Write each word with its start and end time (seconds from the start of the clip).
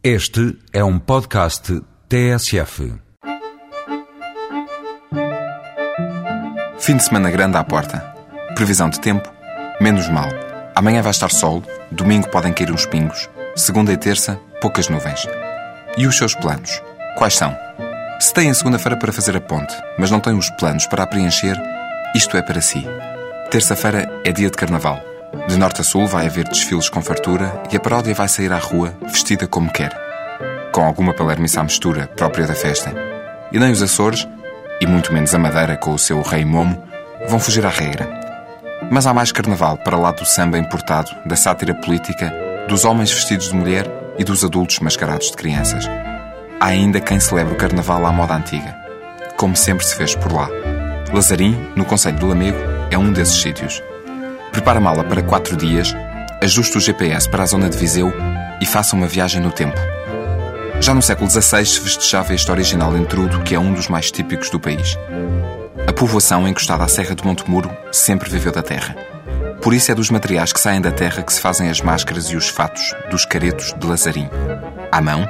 Este 0.00 0.56
é 0.72 0.84
um 0.84 0.96
podcast 0.96 1.82
TSF. 2.08 2.94
Fim 6.78 6.96
de 6.96 7.02
semana 7.02 7.28
grande 7.32 7.56
à 7.56 7.64
porta. 7.64 7.98
Previsão 8.54 8.88
de 8.88 9.00
tempo? 9.00 9.28
Menos 9.80 10.08
mal. 10.08 10.28
Amanhã 10.76 11.02
vai 11.02 11.10
estar 11.10 11.32
sol, 11.32 11.64
domingo 11.90 12.30
podem 12.30 12.52
cair 12.52 12.70
uns 12.70 12.86
pingos, 12.86 13.28
segunda 13.56 13.92
e 13.92 13.96
terça, 13.96 14.40
poucas 14.60 14.88
nuvens. 14.88 15.26
E 15.96 16.06
os 16.06 16.16
seus 16.16 16.32
planos? 16.32 16.80
Quais 17.16 17.34
são? 17.34 17.56
Se 18.20 18.32
têm 18.32 18.54
segunda-feira 18.54 18.96
para 18.96 19.12
fazer 19.12 19.36
a 19.36 19.40
ponte, 19.40 19.74
mas 19.98 20.12
não 20.12 20.20
têm 20.20 20.38
os 20.38 20.48
planos 20.50 20.86
para 20.86 21.02
a 21.02 21.06
preencher, 21.08 21.56
isto 22.14 22.36
é 22.36 22.42
para 22.42 22.60
si. 22.60 22.86
Terça-feira 23.50 24.08
é 24.24 24.30
dia 24.30 24.48
de 24.48 24.56
carnaval. 24.56 25.07
De 25.48 25.56
norte 25.56 25.80
a 25.80 25.84
sul 25.84 26.06
vai 26.06 26.26
haver 26.26 26.48
desfiles 26.48 26.88
com 26.88 27.02
fartura 27.02 27.62
e 27.70 27.76
a 27.76 27.80
paródia 27.80 28.14
vai 28.14 28.28
sair 28.28 28.52
à 28.52 28.58
rua 28.58 28.94
vestida 29.02 29.46
como 29.46 29.72
quer. 29.72 29.92
Com 30.72 30.82
alguma 30.82 31.12
palermice 31.12 31.58
à 31.58 31.62
mistura 31.62 32.06
própria 32.16 32.46
da 32.46 32.54
festa. 32.54 32.94
E 33.52 33.58
nem 33.58 33.72
os 33.72 33.82
Açores, 33.82 34.26
e 34.80 34.86
muito 34.86 35.12
menos 35.12 35.34
a 35.34 35.38
Madeira 35.38 35.76
com 35.76 35.92
o 35.92 35.98
seu 35.98 36.22
rei 36.22 36.44
momo, 36.44 36.82
vão 37.28 37.38
fugir 37.38 37.64
à 37.66 37.70
regra. 37.70 38.08
Mas 38.90 39.06
há 39.06 39.12
mais 39.12 39.32
carnaval 39.32 39.76
para 39.78 39.96
lá 39.96 40.12
do 40.12 40.24
samba 40.24 40.58
importado, 40.58 41.10
da 41.26 41.36
sátira 41.36 41.74
política, 41.74 42.32
dos 42.68 42.84
homens 42.84 43.12
vestidos 43.12 43.48
de 43.48 43.54
mulher 43.54 43.86
e 44.18 44.24
dos 44.24 44.44
adultos 44.44 44.78
mascarados 44.80 45.30
de 45.30 45.36
crianças. 45.36 45.84
Há 46.60 46.66
ainda 46.66 47.00
quem 47.00 47.20
celebre 47.20 47.54
o 47.54 47.58
carnaval 47.58 48.04
à 48.06 48.12
moda 48.12 48.34
antiga, 48.34 48.76
como 49.36 49.56
sempre 49.56 49.84
se 49.84 49.94
fez 49.94 50.14
por 50.14 50.32
lá. 50.32 50.48
Lazarim, 51.12 51.56
no 51.74 51.84
Conselho 51.84 52.18
de 52.18 52.24
Lamego, 52.24 52.58
é 52.90 52.98
um 52.98 53.12
desses 53.12 53.40
sítios. 53.40 53.82
Prepara 54.58 54.78
a 54.78 54.82
mala 54.82 55.04
para 55.04 55.22
quatro 55.22 55.56
dias, 55.56 55.94
ajuste 56.42 56.78
o 56.78 56.80
GPS 56.80 57.28
para 57.28 57.44
a 57.44 57.46
zona 57.46 57.70
de 57.70 57.78
Viseu 57.78 58.12
e 58.60 58.66
faça 58.66 58.96
uma 58.96 59.06
viagem 59.06 59.40
no 59.40 59.52
tempo. 59.52 59.78
Já 60.80 60.92
no 60.92 61.00
século 61.00 61.30
XVI 61.30 61.64
se 61.64 61.78
festejava 61.78 62.34
este 62.34 62.50
original 62.50 62.96
entrudo 62.96 63.40
que 63.42 63.54
é 63.54 63.60
um 63.60 63.72
dos 63.72 63.86
mais 63.86 64.10
típicos 64.10 64.50
do 64.50 64.58
país. 64.58 64.98
A 65.86 65.92
povoação 65.92 66.46
encostada 66.48 66.82
à 66.82 66.88
Serra 66.88 67.14
de 67.14 67.24
Montemuro 67.24 67.70
sempre 67.92 68.28
viveu 68.28 68.50
da 68.50 68.60
terra. 68.60 68.96
Por 69.62 69.72
isso 69.72 69.92
é 69.92 69.94
dos 69.94 70.10
materiais 70.10 70.52
que 70.52 70.58
saem 70.58 70.80
da 70.80 70.90
terra 70.90 71.22
que 71.22 71.32
se 71.32 71.40
fazem 71.40 71.70
as 71.70 71.80
máscaras 71.80 72.24
e 72.26 72.36
os 72.36 72.48
fatos 72.48 72.92
dos 73.12 73.24
caretos 73.24 73.72
de 73.78 73.86
Lazarim. 73.86 74.28
À 74.90 75.00
mão, 75.00 75.24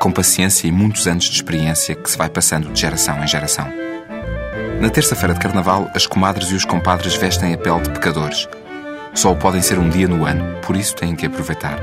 com 0.00 0.10
paciência 0.10 0.66
e 0.66 0.72
muitos 0.72 1.06
anos 1.06 1.26
de 1.26 1.36
experiência 1.36 1.94
que 1.94 2.10
se 2.10 2.18
vai 2.18 2.28
passando 2.28 2.68
de 2.72 2.80
geração 2.80 3.22
em 3.22 3.28
geração. 3.28 3.72
Na 4.80 4.90
terça-feira 4.90 5.34
de 5.34 5.40
carnaval, 5.40 5.88
as 5.94 6.04
comadres 6.04 6.48
e 6.48 6.54
os 6.56 6.64
compadres 6.64 7.14
vestem 7.14 7.54
a 7.54 7.58
pele 7.58 7.82
de 7.82 7.90
pecadores– 7.90 8.48
só 9.14 9.34
podem 9.34 9.60
ser 9.60 9.78
um 9.78 9.88
dia 9.88 10.08
no 10.08 10.24
ano, 10.24 10.58
por 10.62 10.76
isso 10.76 10.94
têm 10.96 11.14
que 11.14 11.26
aproveitar. 11.26 11.78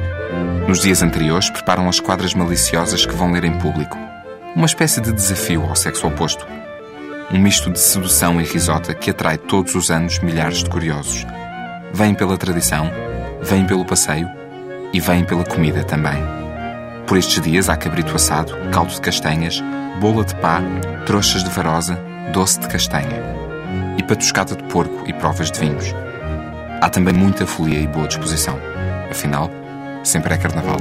Nos 0.67 0.81
dias 0.81 1.01
anteriores, 1.01 1.49
preparam 1.49 1.87
as 1.87 1.99
quadras 1.99 2.33
maliciosas 2.33 3.05
que 3.05 3.15
vão 3.15 3.31
ler 3.31 3.43
em 3.43 3.57
público. 3.57 3.97
Uma 4.55 4.65
espécie 4.65 4.99
de 4.99 5.11
desafio 5.11 5.63
ao 5.63 5.75
sexo 5.75 6.07
oposto. 6.07 6.45
Um 7.31 7.39
misto 7.39 7.69
de 7.69 7.79
sedução 7.79 8.41
e 8.41 8.43
risota 8.43 8.93
que 8.93 9.11
atrai 9.11 9.37
todos 9.37 9.75
os 9.75 9.91
anos 9.91 10.19
milhares 10.19 10.63
de 10.63 10.69
curiosos. 10.69 11.25
Vêm 11.93 12.13
pela 12.13 12.37
tradição, 12.37 12.91
vêm 13.41 13.65
pelo 13.65 13.85
passeio 13.85 14.29
e 14.91 14.99
vêm 14.99 15.23
pela 15.23 15.43
comida 15.43 15.83
também. 15.83 16.17
Por 17.05 17.17
estes 17.17 17.41
dias 17.41 17.69
há 17.69 17.77
cabrito 17.77 18.15
assado, 18.15 18.53
caldo 18.71 18.93
de 18.93 19.01
castanhas, 19.01 19.63
bola 19.99 20.23
de 20.23 20.35
pá, 20.35 20.61
trouxas 21.05 21.43
de 21.43 21.49
varosa, 21.49 21.99
doce 22.31 22.59
de 22.59 22.67
castanha. 22.67 23.23
E 23.97 24.03
patuscada 24.03 24.55
de 24.55 24.63
porco 24.63 25.03
e 25.07 25.13
provas 25.13 25.51
de 25.51 25.59
vinhos. 25.59 25.93
Há 26.81 26.89
também 26.89 27.13
muita 27.13 27.45
folia 27.45 27.79
e 27.79 27.87
boa 27.87 28.07
disposição. 28.07 28.57
Afinal, 29.11 29.51
sempre 30.03 30.33
é 30.33 30.37
carnaval. 30.37 30.77